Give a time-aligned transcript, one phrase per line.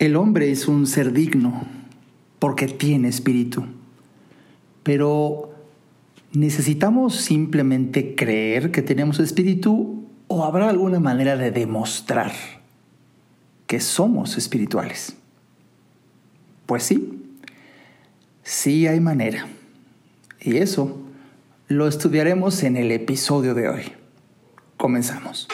[0.00, 1.66] El hombre es un ser digno
[2.38, 3.66] porque tiene espíritu,
[4.82, 5.52] pero
[6.32, 12.32] ¿necesitamos simplemente creer que tenemos espíritu o habrá alguna manera de demostrar
[13.66, 15.16] que somos espirituales?
[16.64, 17.22] Pues sí,
[18.42, 19.48] sí hay manera.
[20.40, 20.98] Y eso
[21.68, 23.92] lo estudiaremos en el episodio de hoy.
[24.78, 25.46] Comenzamos.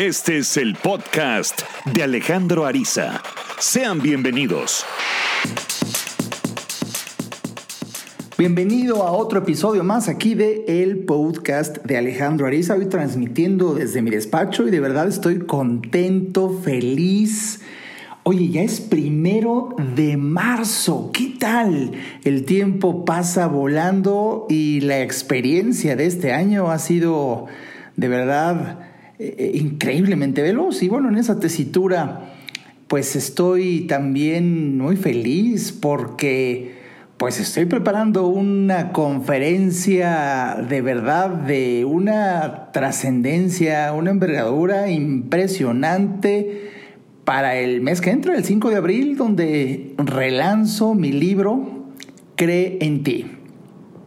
[0.00, 1.60] Este es el podcast
[1.92, 3.22] de Alejandro Ariza.
[3.58, 4.86] Sean bienvenidos.
[8.38, 12.76] Bienvenido a otro episodio más aquí de el podcast de Alejandro Ariza.
[12.76, 17.60] Hoy transmitiendo desde mi despacho y de verdad estoy contento, feliz.
[18.22, 21.10] Oye, ya es primero de marzo.
[21.12, 21.92] ¿Qué tal?
[22.24, 27.48] El tiempo pasa volando y la experiencia de este año ha sido
[27.96, 28.89] de verdad
[29.22, 30.82] eh, increíblemente veloz.
[30.82, 32.32] Y bueno, en esa tesitura,
[32.88, 36.80] pues estoy también muy feliz porque
[37.18, 46.70] pues estoy preparando una conferencia de verdad de una trascendencia, una envergadura impresionante
[47.26, 51.90] para el mes que entra, el 5 de abril, donde relanzo mi libro
[52.36, 53.26] Cree en ti.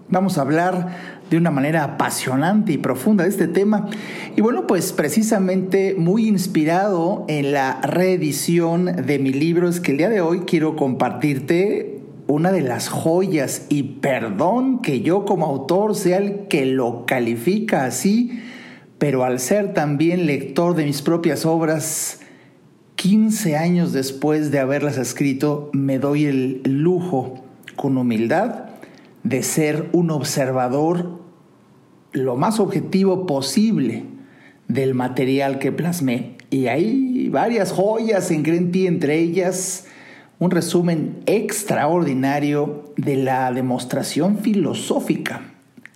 [0.09, 3.89] Vamos a hablar de una manera apasionante y profunda de este tema.
[4.35, 9.97] Y bueno, pues precisamente muy inspirado en la reedición de mi libro es que el
[9.97, 15.95] día de hoy quiero compartirte una de las joyas y perdón que yo como autor
[15.95, 18.39] sea el que lo califica así,
[18.99, 22.19] pero al ser también lector de mis propias obras,
[22.95, 27.43] 15 años después de haberlas escrito, me doy el lujo,
[27.75, 28.65] con humildad,
[29.23, 31.22] de ser un observador
[32.13, 34.05] lo más objetivo posible
[34.67, 36.37] del material que plasmé.
[36.49, 39.87] Y hay varias joyas en Green entre ellas
[40.39, 45.53] un resumen extraordinario de la demostración filosófica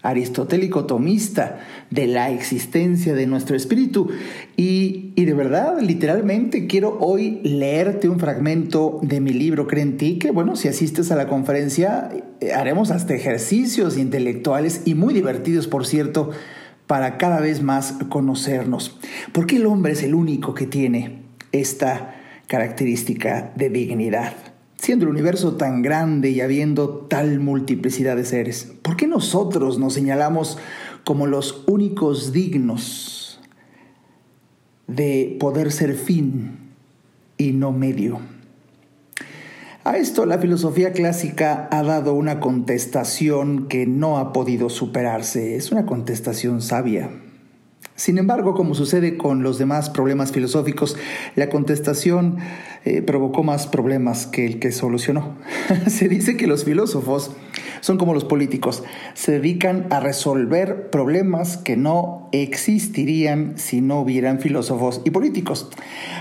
[0.07, 1.59] aristotélico tomista
[1.91, 4.09] de la existencia de nuestro espíritu.
[4.55, 9.97] Y, y, de verdad, literalmente, quiero hoy leerte un fragmento de mi libro Cree en
[9.97, 12.09] ti, que bueno, si asistes a la conferencia,
[12.39, 16.31] eh, haremos hasta ejercicios intelectuales y muy divertidos, por cierto,
[16.87, 18.97] para cada vez más conocernos.
[19.33, 22.15] Porque el hombre es el único que tiene esta
[22.47, 24.46] característica de dignidad.
[24.77, 29.93] Siendo el universo tan grande y habiendo tal multiplicidad de seres, ¿por qué nosotros nos
[29.93, 30.57] señalamos
[31.03, 33.39] como los únicos dignos
[34.87, 36.57] de poder ser fin
[37.37, 38.19] y no medio?
[39.83, 45.55] A esto la filosofía clásica ha dado una contestación que no ha podido superarse.
[45.55, 47.09] Es una contestación sabia.
[47.97, 50.95] Sin embargo, como sucede con los demás problemas filosóficos,
[51.35, 52.37] la contestación
[52.85, 55.35] eh, provocó más problemas que el que solucionó.
[55.87, 57.31] se dice que los filósofos
[57.81, 58.83] son como los políticos,
[59.15, 65.67] se dedican a resolver problemas que no existirían si no hubieran filósofos y políticos.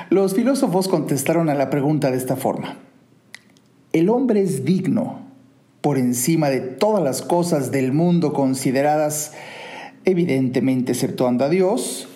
[0.08, 2.78] Los filósofos contestaron a la pregunta de esta forma.
[3.92, 5.20] ¿El hombre es digno
[5.82, 9.34] por encima de todas las cosas del mundo consideradas
[10.06, 12.08] evidentemente exceptuando a Dios,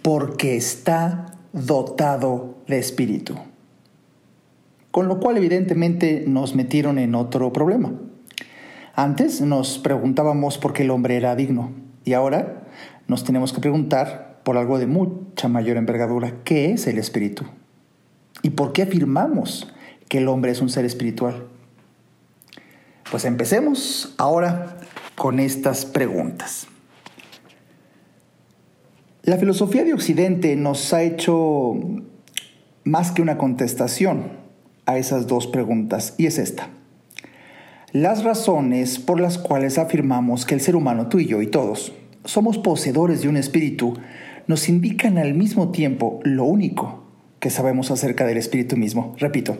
[0.00, 3.34] porque está dotado de espíritu.
[4.90, 7.92] Con lo cual evidentemente nos metieron en otro problema.
[8.94, 11.72] Antes nos preguntábamos por qué el hombre era digno
[12.04, 12.68] y ahora
[13.08, 17.44] nos tenemos que preguntar por algo de mucha mayor envergadura, ¿qué es el espíritu?
[18.42, 19.72] ¿Y por qué afirmamos
[20.08, 21.46] que el hombre es un ser espiritual?
[23.10, 24.76] Pues empecemos ahora
[25.16, 26.66] con estas preguntas.
[29.24, 31.74] La filosofía de Occidente nos ha hecho
[32.82, 34.32] más que una contestación
[34.84, 36.70] a esas dos preguntas, y es esta.
[37.92, 41.92] Las razones por las cuales afirmamos que el ser humano, tú y yo y todos,
[42.24, 43.94] somos poseedores de un espíritu,
[44.48, 47.04] nos indican al mismo tiempo lo único
[47.38, 49.14] que sabemos acerca del espíritu mismo.
[49.18, 49.56] Repito,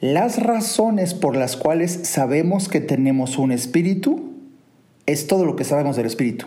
[0.00, 4.34] las razones por las cuales sabemos que tenemos un espíritu
[5.06, 6.46] es todo lo que sabemos del espíritu.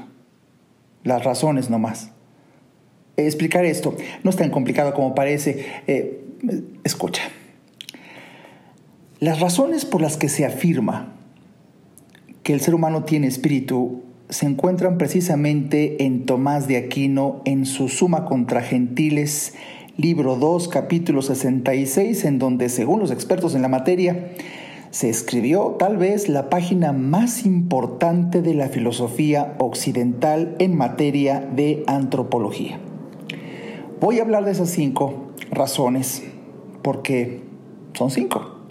[1.03, 2.12] Las razones no más
[3.17, 3.95] explicar esto.
[4.23, 5.65] No es tan complicado como parece.
[5.87, 6.21] Eh,
[6.83, 7.23] escucha.
[9.19, 11.13] Las razones por las que se afirma
[12.43, 17.87] que el ser humano tiene espíritu se encuentran precisamente en Tomás de Aquino en su
[17.87, 19.53] Suma contra Gentiles,
[19.95, 24.31] libro 2, capítulo 66, en donde, según los expertos en la materia,
[24.89, 31.83] se escribió tal vez la página más importante de la filosofía occidental en materia de
[31.87, 32.79] antropología.
[34.03, 36.23] Voy a hablar de esas cinco razones,
[36.81, 37.39] porque
[37.93, 38.65] son cinco.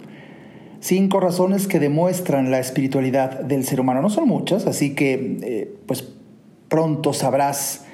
[0.79, 4.03] Cinco razones que demuestran la espiritualidad del ser humano.
[4.03, 6.07] No son muchas, así que eh, pues
[6.67, 7.85] pronto sabrás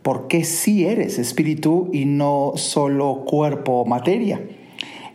[0.00, 4.40] por qué sí eres espíritu y no solo cuerpo o materia.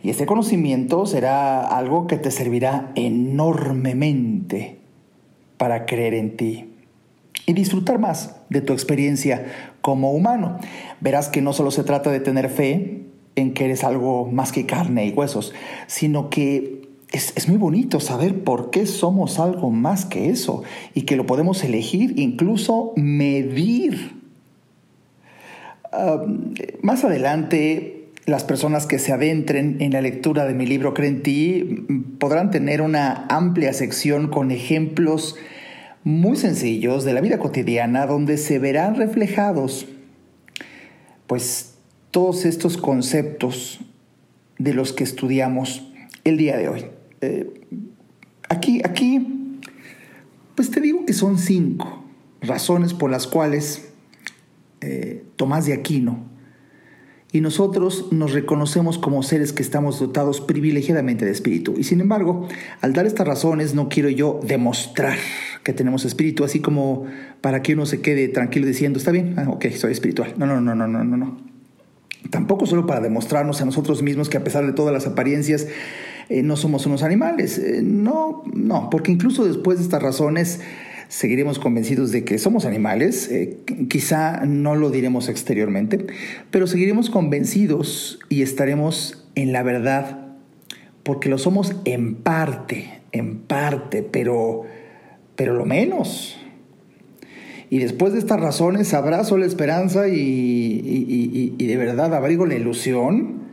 [0.04, 4.78] Y este conocimiento será algo que te servirá enormemente
[5.56, 6.77] para creer en ti
[7.48, 9.46] y disfrutar más de tu experiencia
[9.80, 10.58] como humano.
[11.00, 13.06] Verás que no solo se trata de tener fe
[13.36, 15.54] en que eres algo más que carne y huesos,
[15.86, 20.62] sino que es, muy bonito saber por qué somos algo más que eso
[20.92, 24.14] y que lo podemos elegir, incluso medir.
[26.82, 31.86] más adelante las personas que se adentren en la lectura de mi libro Creen ti
[32.18, 35.36] podrán tener una amplia sección con ejemplos
[36.04, 39.86] muy sencillos de la vida cotidiana donde se verán reflejados
[41.26, 41.74] pues
[42.10, 43.80] todos estos conceptos
[44.58, 45.86] de los que estudiamos
[46.24, 46.86] el día de hoy.
[47.20, 47.48] Eh,
[48.48, 49.58] aquí, aquí,
[50.54, 52.04] pues te digo que son cinco
[52.40, 53.90] razones por las cuales
[54.80, 56.26] eh, Tomás de Aquino
[57.30, 61.74] y nosotros nos reconocemos como seres que estamos dotados privilegiadamente de espíritu.
[61.76, 62.48] Y sin embargo,
[62.80, 65.18] al dar estas razones no quiero yo demostrar
[65.68, 67.04] que tenemos espíritu, así como
[67.42, 70.32] para que uno se quede tranquilo diciendo, está bien, ah, ok, soy espiritual.
[70.38, 71.36] No, no, no, no, no, no, no.
[72.30, 75.66] Tampoco solo para demostrarnos a nosotros mismos que a pesar de todas las apariencias,
[76.30, 77.58] eh, no somos unos animales.
[77.58, 80.60] Eh, no, no, porque incluso después de estas razones,
[81.08, 83.58] seguiremos convencidos de que somos animales, eh,
[83.90, 86.06] quizá no lo diremos exteriormente,
[86.50, 90.28] pero seguiremos convencidos y estaremos en la verdad,
[91.02, 94.64] porque lo somos en parte, en parte, pero,
[95.38, 96.36] pero lo menos.
[97.70, 102.56] Y después de estas razones abrazo la esperanza y, y, y de verdad abrigo la
[102.56, 103.46] ilusión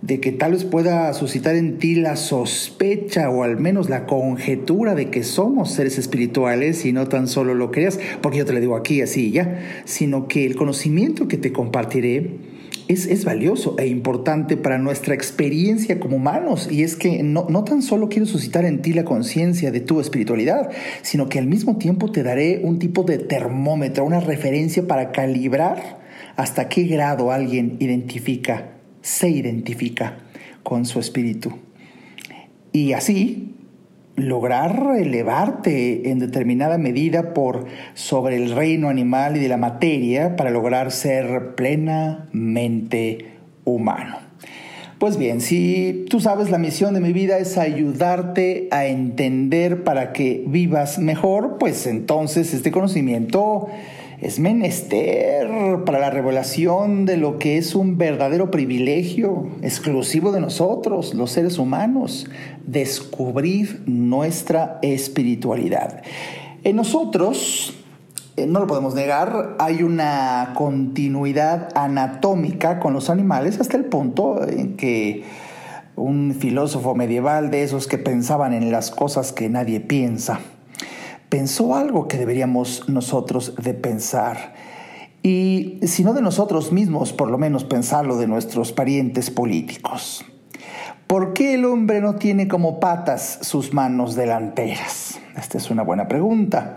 [0.00, 4.94] de que tal vez pueda suscitar en ti la sospecha o al menos la conjetura
[4.94, 8.60] de que somos seres espirituales y no tan solo lo creas, porque yo te lo
[8.60, 12.36] digo aquí así ya, sino que el conocimiento que te compartiré
[12.88, 16.68] es, es, valioso e importante para nuestra experiencia como humanos.
[16.70, 20.00] Y es que no, no tan solo quiero suscitar en ti la conciencia de tu
[20.00, 20.70] espiritualidad,
[21.02, 25.98] sino que al mismo tiempo te daré un tipo de termómetro, una referencia para calibrar
[26.36, 28.72] hasta qué grado alguien identifica
[29.08, 30.18] se identifica
[30.62, 31.52] con su espíritu.
[32.72, 33.54] Y así
[34.18, 40.50] lograr elevarte en determinada medida por sobre el reino animal y de la materia para
[40.50, 43.26] lograr ser plenamente
[43.64, 44.28] humano.
[44.98, 50.12] Pues bien, si tú sabes la misión de mi vida es ayudarte a entender para
[50.12, 53.68] que vivas mejor, pues entonces este conocimiento
[54.20, 55.48] es menester
[55.84, 61.58] para la revelación de lo que es un verdadero privilegio exclusivo de nosotros, los seres
[61.58, 62.28] humanos,
[62.66, 66.02] descubrir nuestra espiritualidad.
[66.64, 67.74] En nosotros,
[68.36, 74.46] eh, no lo podemos negar, hay una continuidad anatómica con los animales hasta el punto
[74.48, 75.22] en que
[75.94, 80.40] un filósofo medieval de esos que pensaban en las cosas que nadie piensa,
[81.28, 84.54] pensó algo que deberíamos nosotros de pensar.
[85.22, 90.24] Y si no de nosotros mismos, por lo menos pensarlo de nuestros parientes políticos.
[91.06, 95.18] ¿Por qué el hombre no tiene como patas sus manos delanteras?
[95.36, 96.76] Esta es una buena pregunta.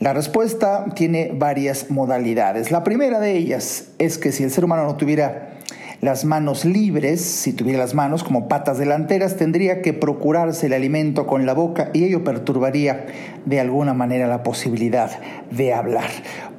[0.00, 2.70] La respuesta tiene varias modalidades.
[2.70, 5.59] La primera de ellas es que si el ser humano no tuviera
[6.00, 11.26] las manos libres, si tuviera las manos como patas delanteras, tendría que procurarse el alimento
[11.26, 13.06] con la boca y ello perturbaría
[13.44, 15.10] de alguna manera la posibilidad
[15.50, 16.10] de hablar,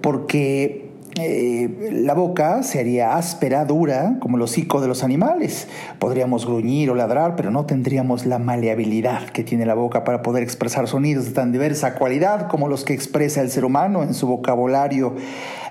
[0.02, 5.68] porque eh, la boca sería áspera, dura, como el hocico de los animales.
[6.00, 10.44] Podríamos gruñir o ladrar, pero no tendríamos la maleabilidad que tiene la boca para poder
[10.44, 14.28] expresar sonidos de tan diversa cualidad como los que expresa el ser humano en su
[14.28, 15.16] vocabulario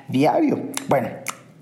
[0.08, 0.60] diario.
[0.88, 1.08] Bueno,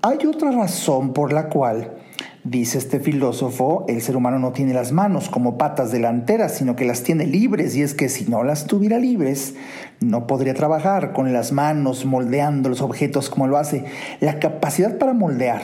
[0.01, 1.99] hay otra razón por la cual
[2.45, 6.85] Dice este filósofo, el ser humano no tiene las manos como patas delanteras, sino que
[6.85, 9.55] las tiene libres, y es que si no las tuviera libres,
[9.99, 13.83] no podría trabajar con las manos moldeando los objetos como lo hace.
[14.21, 15.61] La capacidad para moldear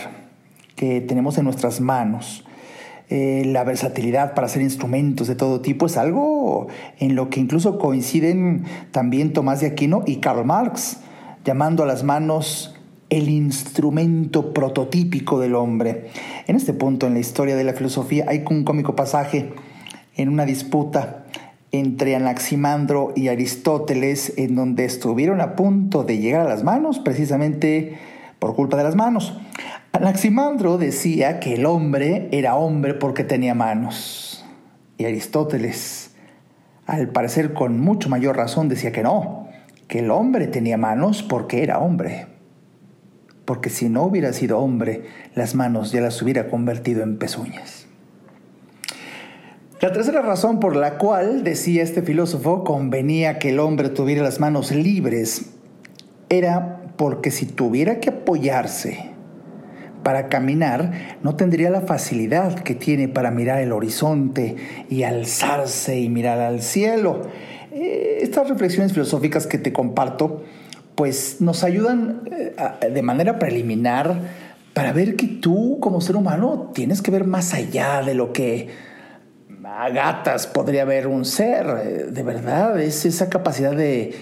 [0.76, 2.46] que tenemos en nuestras manos,
[3.10, 6.68] eh, la versatilidad para hacer instrumentos de todo tipo es algo
[7.00, 10.98] en lo que incluso coinciden también Tomás de Aquino y Karl Marx,
[11.46, 12.75] llamando a las manos
[13.10, 16.10] el instrumento prototípico del hombre.
[16.48, 19.54] En este punto en la historia de la filosofía hay un cómico pasaje
[20.16, 21.26] en una disputa
[21.72, 27.98] entre Anaximandro y Aristóteles en donde estuvieron a punto de llegar a las manos precisamente
[28.40, 29.38] por culpa de las manos.
[29.92, 34.46] Anaximandro decía que el hombre era hombre porque tenía manos.
[34.98, 36.12] Y Aristóteles,
[36.86, 39.48] al parecer con mucho mayor razón, decía que no,
[39.88, 42.35] que el hombre tenía manos porque era hombre.
[43.46, 45.04] Porque si no hubiera sido hombre,
[45.36, 47.86] las manos ya las hubiera convertido en pezuñas.
[49.82, 54.40] La tercera razón por la cual, decía este filósofo, convenía que el hombre tuviera las
[54.40, 55.52] manos libres
[56.30, 59.12] era porque si tuviera que apoyarse
[60.02, 64.56] para caminar, no tendría la facilidad que tiene para mirar el horizonte
[64.90, 67.24] y alzarse y mirar al cielo.
[67.72, 70.44] Eh, estas reflexiones filosóficas que te comparto,
[70.96, 72.56] pues nos ayudan eh,
[72.90, 74.20] de manera preliminar
[74.74, 78.70] para ver que tú como ser humano tienes que ver más allá de lo que
[79.66, 81.66] a gatas podría ver un ser.
[81.84, 84.16] Eh, de verdad, es esa capacidad de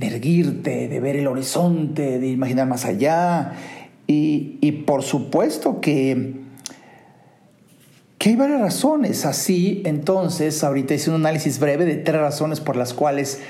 [0.00, 3.52] erguirte, de ver el horizonte, de imaginar más allá.
[4.10, 6.36] Y, por supuesto que,
[8.16, 9.26] que hay varias razones.
[9.26, 13.40] Así, entonces, ahorita hice un análisis breve de tres razones por las cuales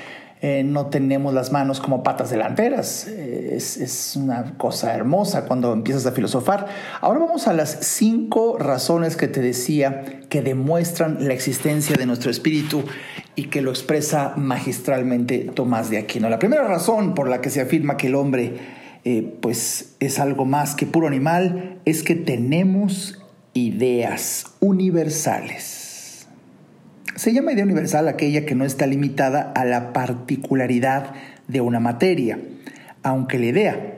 [0.41, 3.09] eh, no tenemos las manos como patas delanteras.
[3.09, 6.67] Eh, es, una cosa hermosa cuando empiezas a filosofar.
[7.01, 12.31] Ahora vamos a las cinco razones que te decía que demuestran la existencia de nuestro
[12.31, 12.85] espíritu
[13.35, 16.29] y que lo expresa magistralmente Tomás de Aquino.
[16.29, 18.55] La primera razón por la que se afirma que el hombre
[19.05, 23.23] eh, pues es algo más que puro animal es que tenemos
[23.55, 25.78] ideas universales.
[27.19, 31.15] Se llama idea universal aquella que no está limitada a la particularidad
[31.49, 32.39] de una materia,
[33.03, 33.95] aunque la idea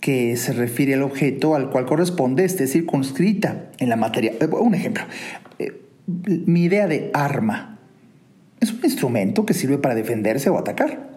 [0.00, 4.32] que se refiere al objeto al cual corresponde esté circunscrita en la materia.
[4.40, 5.04] Eh, un ejemplo,
[5.60, 5.80] eh,
[6.46, 7.78] mi idea de arma
[8.58, 11.10] es un instrumento que sirve para defenderse o atacar.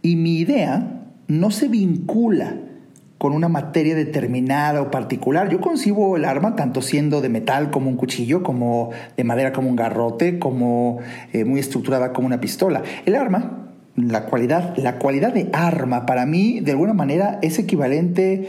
[0.00, 2.54] Y mi idea no se vincula
[3.22, 5.48] con una materia determinada o particular.
[5.48, 9.68] Yo concibo el arma tanto siendo de metal como un cuchillo, como de madera como
[9.68, 10.98] un garrote, como
[11.32, 12.82] eh, muy estructurada como una pistola.
[13.06, 18.48] El arma, la cualidad, la cualidad de arma para mí de alguna manera es equivalente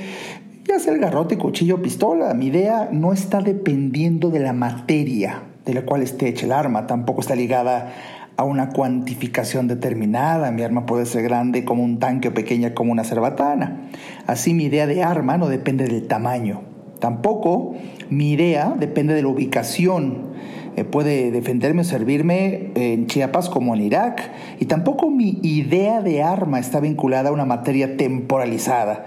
[0.67, 2.33] ya sea el garrote, cuchillo, pistola.
[2.33, 6.87] Mi idea no está dependiendo de la materia de la cual esté hecha el arma,
[6.87, 7.93] tampoco está ligada
[8.37, 10.51] a una cuantificación determinada.
[10.51, 13.89] Mi arma puede ser grande como un tanque o pequeña como una cerbatana.
[14.27, 16.61] Así mi idea de arma no depende del tamaño.
[16.99, 17.75] Tampoco
[18.09, 20.33] mi idea depende de la ubicación.
[20.75, 24.31] Eh, puede defenderme o servirme en Chiapas como en Irak.
[24.59, 29.05] Y tampoco mi idea de arma está vinculada a una materia temporalizada.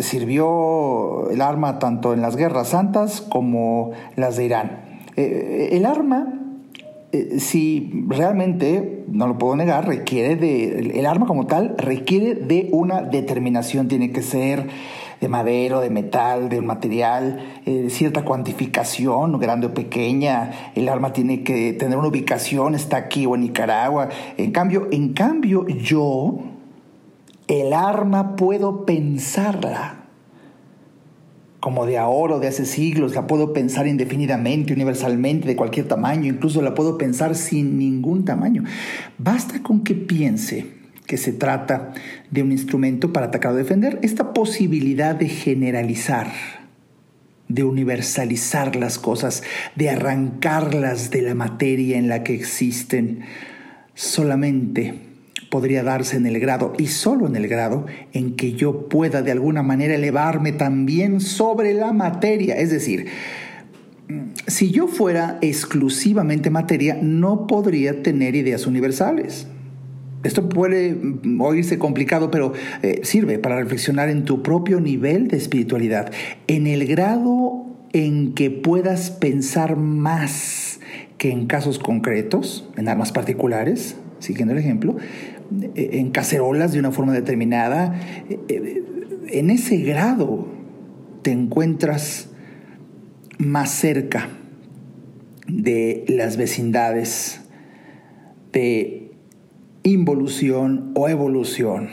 [0.00, 4.80] Sirvió el arma tanto en las guerras santas como las de Irán.
[5.16, 6.47] Eh, el arma
[7.10, 12.68] eh, si realmente, no lo puedo negar, requiere de, el arma como tal requiere de
[12.72, 14.66] una determinación, tiene que ser
[15.18, 21.42] de madera, de metal, de material, eh, cierta cuantificación, grande o pequeña, el arma tiene
[21.42, 24.10] que tener una ubicación, está aquí o en Nicaragua.
[24.36, 26.38] En cambio, en cambio yo,
[27.48, 29.97] el arma puedo pensarla
[31.68, 36.24] como de ahora o de hace siglos, la puedo pensar indefinidamente, universalmente, de cualquier tamaño,
[36.24, 38.64] incluso la puedo pensar sin ningún tamaño.
[39.18, 40.64] Basta con que piense
[41.06, 41.92] que se trata
[42.30, 43.98] de un instrumento para atacar o defender.
[44.00, 46.32] Esta posibilidad de generalizar,
[47.48, 49.42] de universalizar las cosas,
[49.76, 53.26] de arrancarlas de la materia en la que existen,
[53.92, 55.07] solamente
[55.50, 59.32] podría darse en el grado, y solo en el grado, en que yo pueda de
[59.32, 62.56] alguna manera elevarme también sobre la materia.
[62.56, 63.06] Es decir,
[64.46, 69.46] si yo fuera exclusivamente materia, no podría tener ideas universales.
[70.24, 70.96] Esto puede
[71.38, 72.52] oírse complicado, pero
[72.82, 76.10] eh, sirve para reflexionar en tu propio nivel de espiritualidad,
[76.48, 80.80] en el grado en que puedas pensar más
[81.18, 84.96] que en casos concretos, en armas particulares, siguiendo el ejemplo,
[85.74, 88.00] en cacerolas de una forma determinada,
[88.48, 90.48] en ese grado
[91.22, 92.28] te encuentras
[93.38, 94.28] más cerca
[95.46, 97.40] de las vecindades
[98.52, 99.12] de
[99.82, 101.88] involución o evolución.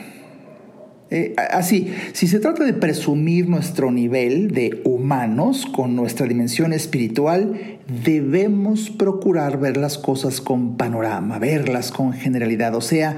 [1.08, 7.78] Eh, así, si se trata de presumir nuestro nivel de humanos con nuestra dimensión espiritual,
[8.04, 13.16] debemos procurar ver las cosas con panorama, verlas con generalidad, o sea,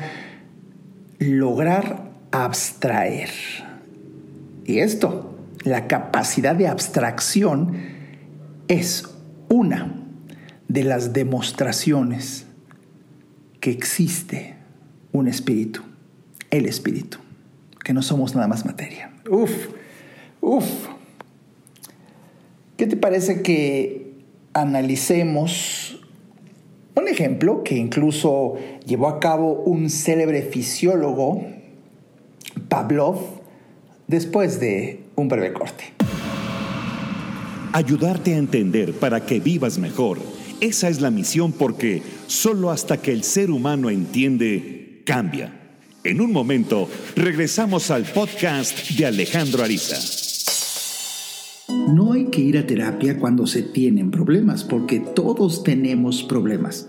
[1.18, 3.30] lograr abstraer.
[4.64, 5.34] Y esto,
[5.64, 7.74] la capacidad de abstracción,
[8.68, 9.04] es
[9.48, 9.94] una
[10.68, 12.46] de las demostraciones
[13.60, 14.54] que existe
[15.12, 15.80] un espíritu,
[16.50, 17.18] el espíritu,
[17.82, 19.10] que no somos nada más materia.
[19.30, 19.68] Uf,
[20.40, 20.66] uf.
[22.76, 24.12] ¿Qué te parece que
[24.52, 25.77] analicemos
[27.18, 28.54] ejemplo que incluso
[28.86, 31.44] llevó a cabo un célebre fisiólogo,
[32.68, 33.18] Pavlov,
[34.06, 35.84] después de un breve corte?
[37.72, 40.18] Ayudarte a entender para que vivas mejor.
[40.60, 45.52] Esa es la misión porque solo hasta que el ser humano entiende, cambia.
[46.04, 49.96] En un momento, regresamos al podcast de Alejandro Ariza.
[51.92, 56.88] No hay que ir a terapia cuando se tienen problemas, porque todos tenemos problemas.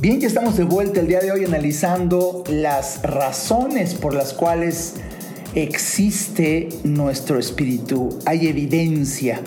[0.00, 4.94] Bien, ya estamos de vuelta el día de hoy analizando las razones por las cuales
[5.54, 8.18] existe nuestro espíritu.
[8.24, 9.42] Hay evidencia.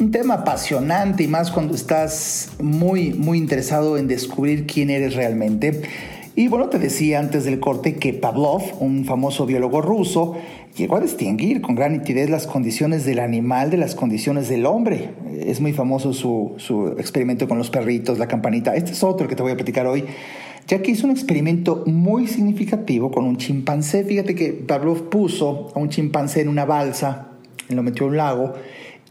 [0.00, 5.82] Un tema apasionante y más cuando estás muy, muy interesado en descubrir quién eres realmente.
[6.34, 10.34] Y bueno, te decía antes del corte que Pavlov, un famoso biólogo ruso,
[10.74, 15.10] llegó a distinguir con gran nitidez las condiciones del animal de las condiciones del hombre.
[15.38, 18.74] Es muy famoso su, su experimento con los perritos, la campanita.
[18.74, 20.04] Este es otro que te voy a platicar hoy,
[20.66, 24.02] ya que hizo un experimento muy significativo con un chimpancé.
[24.02, 27.28] Fíjate que Pavlov puso a un chimpancé en una balsa,
[27.68, 28.54] lo metió en un lago,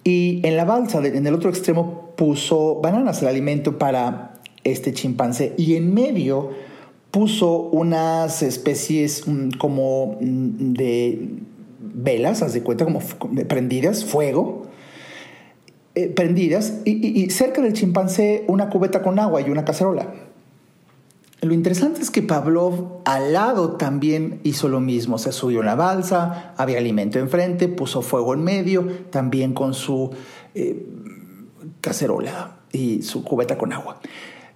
[0.04, 5.54] y en la balsa, en el otro extremo, puso bananas, el alimento para este chimpancé,
[5.56, 6.71] y en medio
[7.12, 11.30] puso unas especies mm, como mm, de
[11.80, 13.02] velas, haz de cuenta, como
[13.48, 14.64] prendidas, fuego,
[15.94, 20.14] eh, prendidas, y, cerca del chimpancé una cubeta con agua y una cacerola.
[21.42, 25.76] Lo interesante es que Pavlov al lado también hizo lo mismo, se subió en la
[25.76, 30.12] balsa, había alimento enfrente, puso fuego en medio, también con su
[30.54, 30.86] eh,
[31.82, 34.00] cacerola y su cubeta con agua.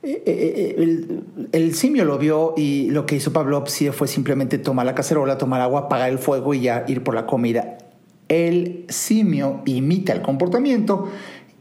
[0.06, 4.86] Eh, eh, eh, el, simio lo vio y lo que hizo Pablo fue simplemente tomar
[4.86, 7.80] la cacerola, tomar agua, apagar el fuego y ya ir por la comida.
[8.28, 11.10] El simio imita el comportamiento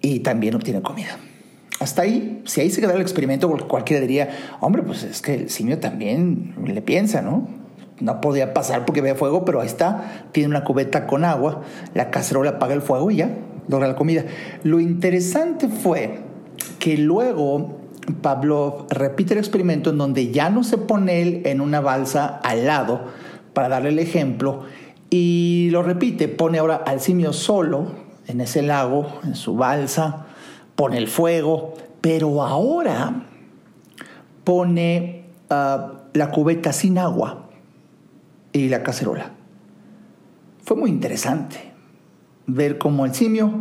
[0.03, 1.17] y también obtiene comida.
[1.81, 4.29] Hasta ahí, si ahí se queda el experimento, cualquiera diría,
[4.61, 7.49] hombre, pues es que el simio también le piensa, ¿no?
[8.01, 11.63] No podía pasar porque ve fuego, pero ahí está, tiene una cubeta con agua,
[11.95, 14.27] la cacerola apaga el fuego y ya logra la comida.
[14.65, 16.19] Lo interesante fue
[16.79, 17.84] que luego
[18.21, 22.67] Pablo repite el experimento en donde ya no se pone él en una balsa al
[22.67, 23.03] lado
[23.53, 24.65] para darle el ejemplo
[25.11, 27.93] y lo repite, pone ahora al simio solo
[28.27, 30.27] en ese lago, en su balsa,
[30.75, 33.27] pone el fuego, pero ahora
[34.43, 37.49] pone ah, la cubeta sin agua
[38.53, 39.31] y la cacerola.
[40.65, 41.73] Fue muy interesante
[42.47, 43.53] ver cómo el simio,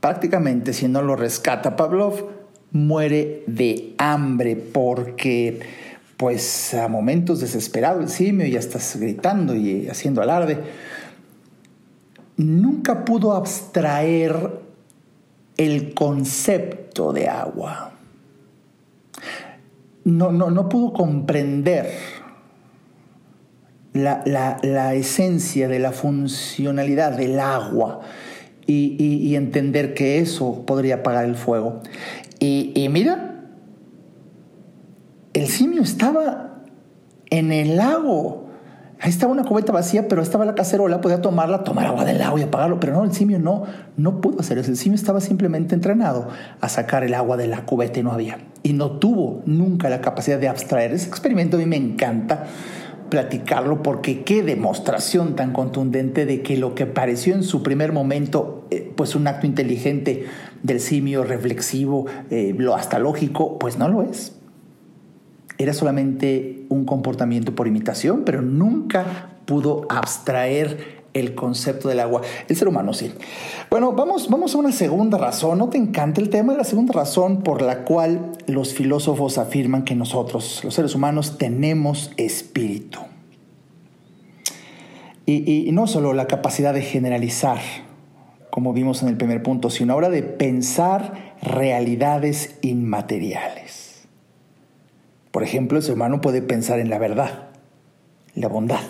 [0.00, 2.41] prácticamente si no lo rescata Pavlov,
[2.72, 5.60] muere de hambre porque
[6.16, 10.58] pues a momentos desesperado el simio ya estás gritando y haciendo alarde.
[12.36, 14.60] Nunca pudo abstraer
[15.56, 17.92] el concepto de agua.
[20.04, 21.90] No, no, no pudo comprender
[23.92, 28.00] la, esencia de la funcionalidad del agua
[28.66, 31.80] y, y entender que eso podría apagar el fuego.
[32.44, 33.36] Y, mira,
[35.32, 36.64] el simio estaba
[37.30, 38.48] en el lago.
[38.98, 42.38] Ahí estaba una cubeta vacía, pero estaba la cacerola, podía tomarla, tomar agua del lago
[42.38, 43.62] y apagarlo, pero no, el simio no,
[43.96, 44.72] no pudo hacer eso.
[44.72, 46.26] El simio estaba simplemente entrenado
[46.60, 48.38] a sacar el agua de la cubeta y no había.
[48.64, 50.92] Y no tuvo nunca la capacidad de abstraer.
[50.92, 52.46] Ese experimento a mí me encanta
[53.08, 58.66] platicarlo porque qué demostración tan contundente de que lo que pareció en su primer momento,
[58.70, 60.24] eh, pues un acto inteligente
[60.62, 64.36] del simio reflexivo, eh, lo hasta lógico, pues no lo es.
[65.58, 72.22] Era solamente un comportamiento por imitación, pero nunca pudo abstraer el concepto del agua.
[72.48, 73.12] El ser humano sí.
[73.70, 75.58] Bueno, vamos, vamos a una segunda razón.
[75.58, 76.54] ¿No te encanta el tema?
[76.54, 82.12] La segunda razón por la cual los filósofos afirman que nosotros, los seres humanos, tenemos
[82.16, 83.00] espíritu.
[85.26, 87.58] Y, y no solo la capacidad de generalizar,
[88.52, 94.06] como vimos en el primer punto, sino ahora de pensar realidades inmateriales.
[95.30, 97.48] Por ejemplo, el ser humano puede pensar en la verdad,
[98.34, 98.82] la bondad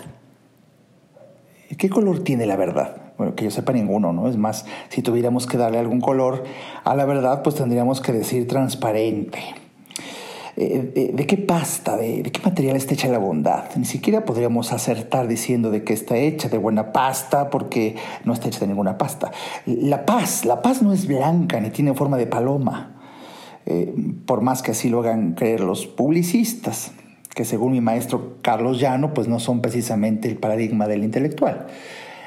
[1.77, 3.13] ¿Qué color tiene la verdad?
[3.17, 4.27] Bueno, que yo sepa ninguno, ¿no?
[4.27, 6.43] Es más, si tuviéramos que darle algún color
[6.83, 9.39] a la verdad, pues tendríamos que decir transparente.
[10.55, 13.63] Eh, de, qué pasta, de, qué material está hecha la bondad?
[13.75, 18.49] Ni siquiera podríamos acertar diciendo de que está hecha de buena pasta porque no está
[18.49, 19.31] hecha de ninguna pasta.
[19.65, 23.01] La paz, la paz no es blanca ni tiene forma de paloma,
[23.65, 26.91] eh, por más que así lo hagan creer los publicistas
[27.33, 31.65] que según mi maestro Carlos Llano, pues no son precisamente el paradigma del intelectual.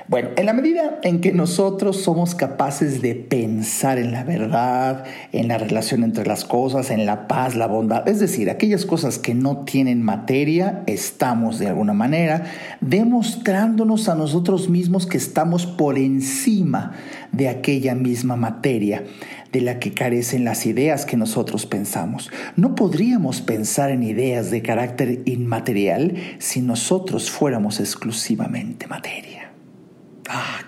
[0.08, 5.48] Bueno, en la medida en que nosotros somos capaces de pensar en la verdad, en
[5.48, 9.34] la relación entre las cosas, en la paz, la bondad, es decir, aquellas cosas que
[9.34, 12.44] no tienen materia, estamos de alguna manera
[12.80, 16.92] demostrándonos a nosotros mismos que estamos por encima
[17.32, 19.02] de aquella misma materia
[19.50, 22.30] de la que carecen las ideas que nosotros pensamos.
[22.54, 29.45] No podríamos pensar en ideas de carácter inmaterial si nosotros fuéramos exclusivamente materia.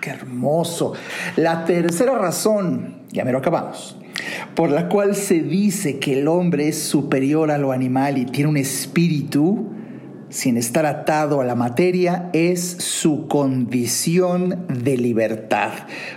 [0.09, 0.93] Hermoso.
[1.35, 3.97] La tercera razón, ya me lo acabamos,
[4.55, 8.49] por la cual se dice que el hombre es superior a lo animal y tiene
[8.49, 9.69] un espíritu,
[10.29, 15.71] sin estar atado a la materia, es su condición de libertad.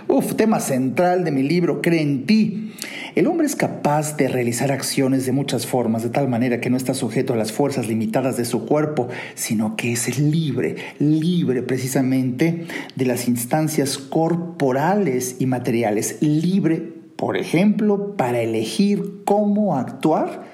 [0.07, 2.73] Uf, tema central de mi libro, Cree en ti.
[3.15, 6.77] El hombre es capaz de realizar acciones de muchas formas, de tal manera que no
[6.77, 12.65] está sujeto a las fuerzas limitadas de su cuerpo, sino que es libre, libre precisamente
[12.95, 16.77] de las instancias corporales y materiales, libre,
[17.15, 20.45] por ejemplo, para elegir cómo actuar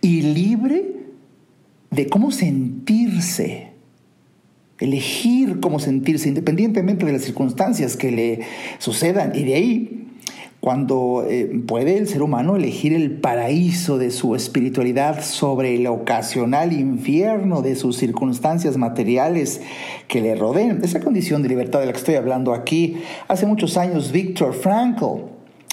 [0.00, 0.86] y libre
[1.92, 3.68] de cómo sentirse,
[4.80, 8.40] elegir cómo sentirse independientemente de las circunstancias que le
[8.78, 9.36] sucedan.
[9.36, 10.07] Y de ahí,
[10.60, 16.72] cuando eh, puede el ser humano elegir el paraíso de su espiritualidad sobre el ocasional
[16.72, 19.60] infierno de sus circunstancias materiales
[20.08, 20.80] que le rodeen.
[20.82, 22.96] Esa condición de libertad de la que estoy hablando aquí,
[23.28, 25.22] hace muchos años Víctor Frankl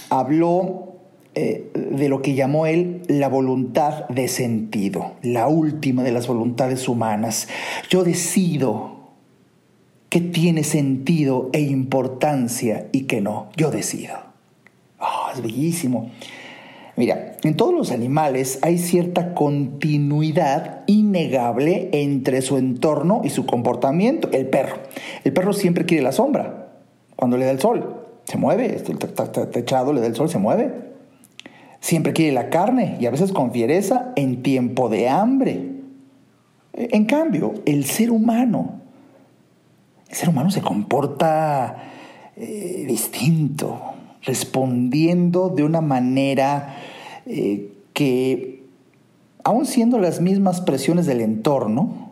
[0.09, 0.85] habló
[1.33, 6.87] eh, de lo que llamó él la voluntad de sentido, la última de las voluntades
[6.87, 7.47] humanas.
[7.89, 9.09] Yo decido
[10.09, 13.49] qué tiene sentido e importancia y qué no.
[13.57, 14.34] Yo decido.
[15.41, 16.11] Bellísimo.
[16.97, 24.29] Mira, en todos los animales hay cierta continuidad innegable entre su entorno y su comportamiento.
[24.31, 24.77] El perro.
[25.23, 26.69] El perro siempre quiere la sombra.
[27.17, 28.75] Cuando le da el sol, se mueve.
[28.75, 30.73] Está techado, le da el sol, se mueve.
[31.81, 35.75] Siempre quiere la carne y a veces con fiereza en tiempo de hambre.
[36.73, 38.81] En cambio, el ser humano,
[40.09, 41.83] el ser humano se comporta
[42.35, 43.94] eh, distinto,
[44.25, 46.75] respondiendo de una manera
[47.25, 48.63] eh, que,
[49.43, 52.11] aun siendo las mismas presiones del entorno,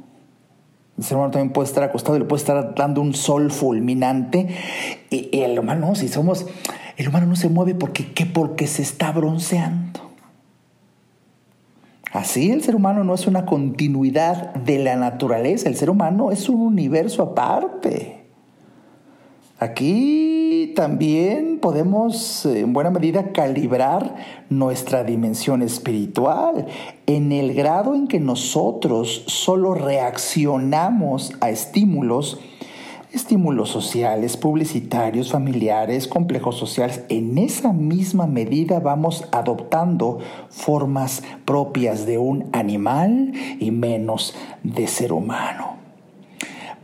[0.97, 4.47] el ser humano también puede estar acostado y le puede estar dando un sol fulminante.
[5.10, 6.45] Y, el humano, si somos
[6.97, 8.26] el humano no se mueve porque, ¿qué?
[8.26, 10.12] porque se está bronceando.
[12.12, 16.47] Así el ser humano no es una continuidad de la naturaleza, el ser humano es
[16.47, 18.26] un universo aparte.
[19.58, 20.33] Aquí
[20.73, 24.15] también podemos en buena medida calibrar
[24.49, 26.67] nuestra dimensión espiritual
[27.05, 32.39] en el grado en que nosotros solo reaccionamos a estímulos
[33.13, 40.17] estímulos sociales, publicitarios, familiares, complejos sociales, en esa misma medida vamos adoptando
[40.49, 45.77] formas propias de un animal y menos de ser humano.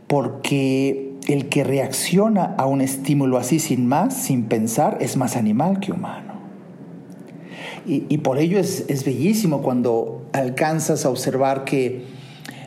[0.06, 5.80] Porque el que reacciona a un estímulo así sin más, sin pensar, es más animal
[5.80, 6.30] que humano.
[7.86, 12.04] Y, por ello es, es bellísimo cuando alcanzas a observar que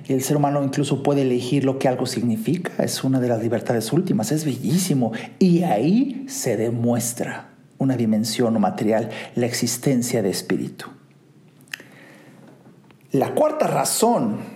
[0.08, 3.94] el ser humano incluso puede elegir lo que algo significa, es una de las libertades
[3.94, 5.14] últimas, es bellísimo.
[5.40, 10.88] Y ahí se demuestra una dimensión material, la existencia de espíritu.
[13.12, 14.53] La cuarta razón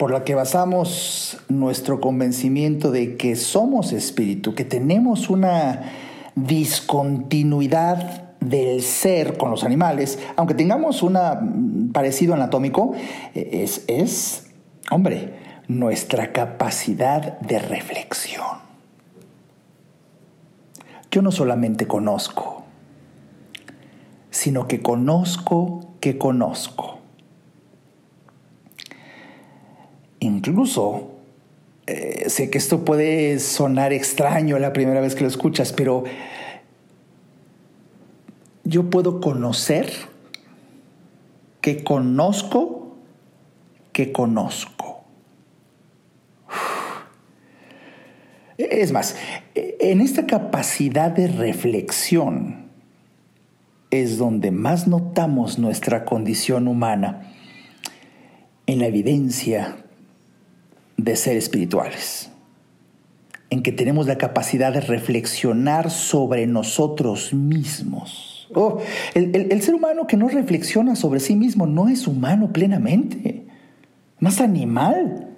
[0.00, 5.92] por la que basamos nuestro convencimiento de que somos espíritu, que tenemos una
[6.34, 12.94] discontinuidad del ser con los animales, aunque tengamos un parecido anatómico,
[13.34, 14.46] es, es
[14.90, 15.34] Hombre,
[15.68, 18.58] nuestra capacidad de reflexión.
[21.10, 22.64] yo no solamente conozco,
[24.30, 26.99] sino que conozco que conozco.
[30.20, 31.10] Incluso
[31.86, 36.04] eh, sé que esto puede sonar extraño la primera vez que lo escuchas, pero
[38.64, 39.90] yo puedo conocer
[41.60, 42.96] que conozco
[43.92, 45.04] que conozco.
[48.56, 49.16] Es más,
[49.54, 52.70] en esta capacidad de reflexión
[53.90, 57.32] es donde más notamos nuestra condición humana
[58.66, 59.84] en la evidencia
[61.04, 62.30] de ser espirituales,
[63.50, 68.48] en que tenemos la capacidad de reflexionar sobre nosotros mismos.
[68.54, 68.78] Oh,
[69.14, 73.46] el, ser humano que no reflexiona sobre sí mismo no es humano plenamente,
[74.18, 75.28] más animal.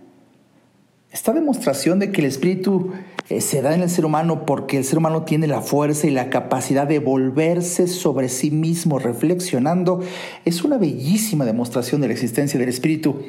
[1.10, 2.90] Esta demostración de que el espíritu
[3.28, 6.10] eh, se da en el ser humano porque el ser humano tiene la fuerza y
[6.10, 10.00] la capacidad de volverse sobre sí mismo reflexionando
[10.46, 13.24] es una bellísima demostración de la existencia del espíritu.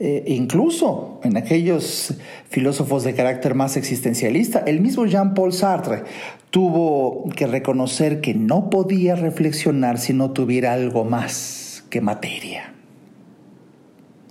[0.00, 2.14] Eh, incluso en aquellos
[2.48, 6.04] filósofos de carácter más existencialista, el mismo Jean-Paul Sartre
[6.50, 12.72] tuvo que reconocer que no podía reflexionar si no tuviera algo más que materia.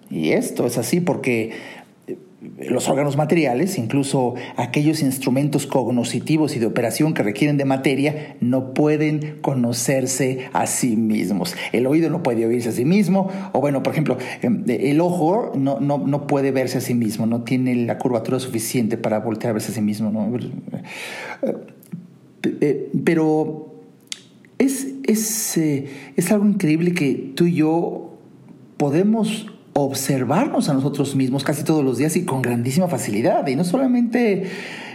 [0.09, 1.51] Y esto es así porque
[2.41, 8.75] los órganos materiales, incluso aquellos instrumentos cognitivos y de operación que requieren de materia, no
[8.75, 11.55] pueden conocerse a sí mismos.
[11.71, 15.51] El oído no puede oírse a sí mismo, o bueno, por ejemplo, em, el ojo
[15.55, 19.53] no, no, puede verse a sí mismo, no tiene la curvatura suficiente para voltear a
[19.53, 20.37] verse a sí mismo.
[21.41, 21.53] Eh,
[22.61, 23.73] eh, pero
[24.59, 28.17] es, es, eh, es algo increíble que tú y yo
[28.77, 29.47] podemos
[29.79, 33.45] observarnos a nosotros mismos casi todos los días y con grandísima facilidad.
[33.45, 34.47] Y no solamente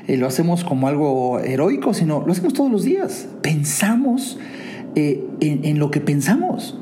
[0.09, 3.29] eh, lo hacemos como algo heroico, sino lo hacemos todos los días.
[3.43, 4.41] Pensamos
[4.97, 6.77] eh, en, lo que pensamos.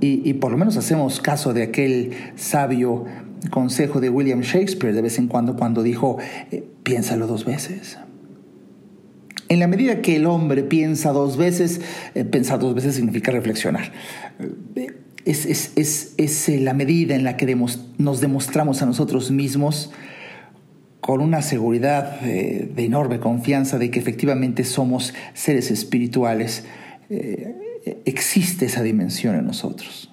[0.00, 3.06] Y, por lo menos hacemos caso de aquel sabio
[3.50, 6.18] consejo de William Shakespeare de vez en cuando cuando dijo,
[6.50, 7.98] eh, piénsalo dos veces.
[9.48, 11.80] En la medida que el hombre piensa dos veces,
[12.30, 13.92] pensar dos veces significa reflexionar
[15.28, 17.54] es, eh, la medida en la que
[17.98, 19.90] nos demostramos a nosotros mismos
[21.00, 26.64] con una seguridad eh, de enorme confianza de que efectivamente somos seres espirituales.
[27.10, 27.54] Eh,
[28.04, 30.10] existe esa dimensión en nosotros.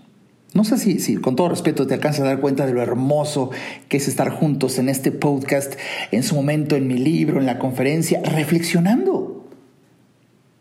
[0.53, 3.51] No sé si, si, con todo respeto te alcanzas a dar cuenta de lo hermoso
[3.89, 5.73] que es estar juntos en este podcast,
[6.11, 9.34] en su momento en mi libro, en la conferencia, reflexionando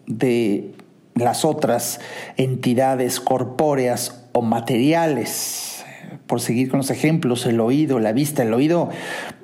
[0.06, 0.74] de
[1.14, 2.00] las otras
[2.36, 5.84] entidades corpóreas o materiales.
[6.26, 8.88] Por seguir con los ejemplos, el oído, la vista, el oído,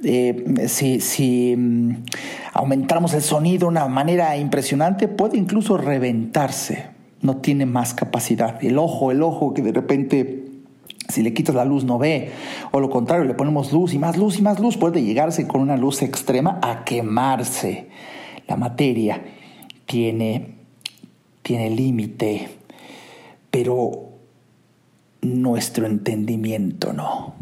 [0.03, 2.05] eh, si, si mm,
[2.55, 6.87] aumentamos el sonido de una manera impresionante, puede incluso reventarse,
[7.21, 8.65] no tiene más capacidad.
[8.65, 10.50] El ojo, el ojo que de repente
[11.11, 12.33] si le quitas la luz no ve,
[12.71, 15.61] o lo contrario, le ponemos luz y más luz y más luz, puede llegarse con
[15.61, 17.89] una luz extrema a quemarse.
[18.47, 19.23] La materia
[19.87, 20.55] tiene,
[21.43, 22.49] tiene límite,
[23.51, 24.11] pero
[25.23, 27.35] nuestro entendimiento no.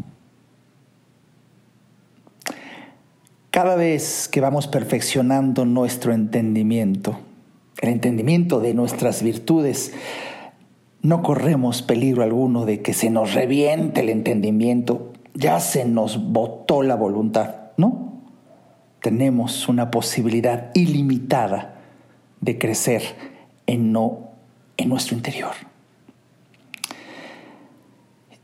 [3.51, 7.19] Cada vez que vamos perfeccionando nuestro entendimiento,
[7.81, 9.93] el entendimiento de nuestras virtudes,
[11.01, 16.81] no corremos peligro alguno de que se nos reviente el entendimiento, ya se nos botó
[16.83, 18.09] la voluntad, ¿no?
[19.01, 21.79] tenemos una posibilidad ilimitada
[22.41, 23.03] de crecer
[23.67, 24.31] en, no,
[24.77, 25.53] en nuestro interior.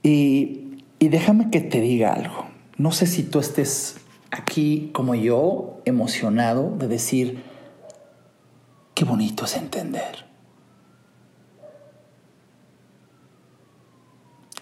[0.04, 2.46] Y, y déjame que te diga algo.
[2.78, 3.98] No sé si tú estés
[4.32, 7.44] aquí como yo, emocionado de decir,
[8.94, 10.25] qué bonito es entender.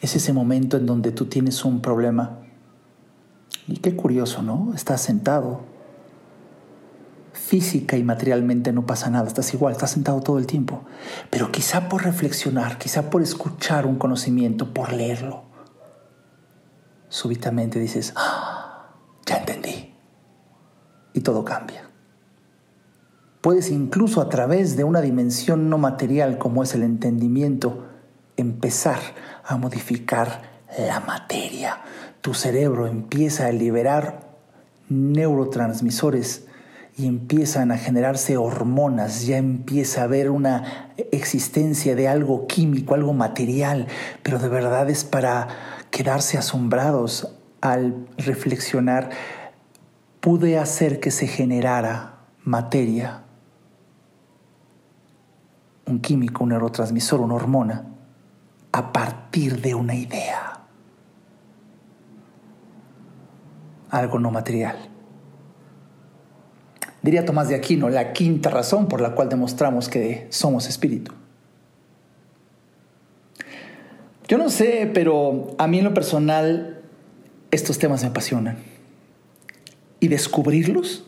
[0.03, 2.39] Es ese momento en donde tú tienes un problema.
[3.69, 4.73] Y qué curioso, ¿no?
[4.75, 5.61] Estás sentado.
[7.31, 10.83] Física y materialmente no pasa nada, estás igual, estás sentado todo el tiempo.
[11.29, 15.43] Pero quizá por reflexionar, quizá por escuchar un conocimiento, por leerlo,
[17.07, 18.89] súbitamente dices, ¡Ah!
[19.25, 19.95] ya entendí.
[21.13, 21.89] Y todo cambia.
[23.39, 27.92] Puedes incluso a través de una dimensión no material como es el entendimiento,
[28.37, 28.99] empezar
[29.45, 30.41] a modificar
[30.77, 31.81] la materia.
[32.21, 34.21] Tu cerebro empieza a liberar
[34.89, 36.45] neurotransmisores
[36.95, 43.13] y empiezan a generarse hormonas, ya empieza a haber una existencia de algo químico, algo
[43.13, 43.87] material,
[44.21, 45.47] pero de verdad es para
[45.89, 49.09] quedarse asombrados al reflexionar,
[50.19, 53.23] pude hacer que se generara materia,
[55.85, 57.92] un químico, un neurotransmisor, una hormona,
[58.73, 60.59] a partir de una idea.
[63.89, 64.75] Algo no material.
[67.03, 71.13] Diría Tomás de Aquino, la quinta razón por la cual demostramos que somos espíritu.
[74.27, 76.81] Yo no sé, pero a mí en lo personal
[77.51, 78.57] estos temas me apasionan.
[79.99, 81.05] Y descubrirlos,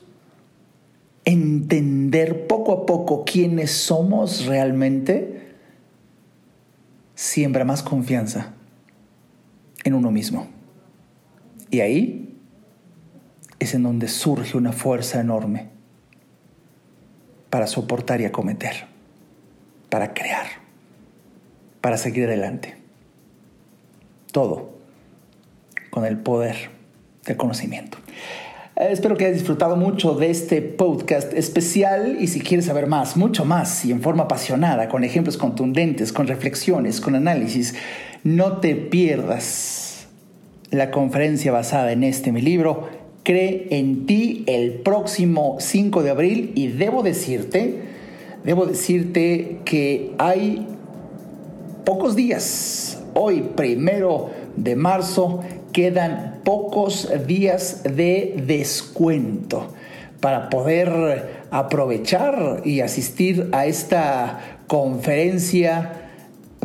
[1.24, 5.45] entender poco a poco quiénes somos realmente,
[7.16, 8.54] siembra más confianza
[9.84, 10.48] en uno mismo.
[11.72, 12.38] Y ahí
[13.60, 15.70] es en donde surge una fuerza enorme
[17.50, 18.88] para soportar y acometer,
[19.90, 20.46] para crear,
[21.82, 22.78] para seguir adelante.
[24.32, 24.78] Todo
[25.90, 26.70] con el poder
[27.26, 27.98] del conocimiento.
[28.78, 33.16] Eh, espero que hayas disfrutado mucho de este podcast especial y si quieres saber más,
[33.16, 37.76] mucho más y en forma apasionada, con ejemplos contundentes, con reflexiones, con análisis,
[38.24, 40.08] no te pierdas
[40.72, 46.52] la conferencia basada en este mi libro, Cree en ti el próximo 5 de abril.
[46.54, 47.82] Y debo decirte,
[48.44, 50.68] debo decirte que hay
[51.86, 55.42] pocos días, hoy primero de marzo,
[55.76, 59.74] quedan pocos días de descuento
[60.22, 66.12] para poder aprovechar y asistir a esta conferencia